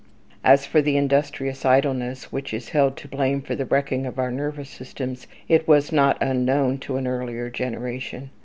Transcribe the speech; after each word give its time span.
As 0.43 0.65
for 0.65 0.81
the 0.81 0.97
industrious 0.97 1.63
idleness 1.63 2.31
which 2.31 2.55
is 2.55 2.69
held 2.69 2.97
to 2.97 3.07
blame 3.07 3.39
for 3.39 3.53
the 3.53 3.67
wrecking 3.67 4.07
of 4.07 4.17
our 4.17 4.31
nervous 4.31 4.71
systems, 4.71 5.27
it 5.47 5.67
was 5.67 5.91
not 5.91 6.17
unknown 6.19 6.79
to 6.79 6.97
an 6.97 7.05
earlier 7.05 7.51
generation. 7.51 8.31